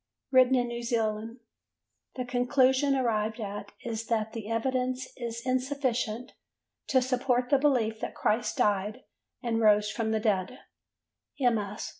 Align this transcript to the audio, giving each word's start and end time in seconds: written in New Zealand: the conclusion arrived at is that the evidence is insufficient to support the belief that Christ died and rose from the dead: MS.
written 0.31 0.55
in 0.55 0.67
New 0.67 0.81
Zealand: 0.81 1.41
the 2.15 2.25
conclusion 2.25 2.95
arrived 2.95 3.39
at 3.39 3.71
is 3.85 4.07
that 4.07 4.33
the 4.33 4.49
evidence 4.49 5.07
is 5.15 5.43
insufficient 5.45 6.33
to 6.87 7.03
support 7.03 7.51
the 7.51 7.59
belief 7.59 7.99
that 7.99 8.15
Christ 8.15 8.57
died 8.57 9.03
and 9.43 9.61
rose 9.61 9.91
from 9.91 10.09
the 10.09 10.19
dead: 10.19 10.57
MS. 11.39 11.89